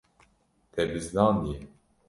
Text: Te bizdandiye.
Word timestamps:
Te 0.71 0.87
bizdandiye. 0.93 1.59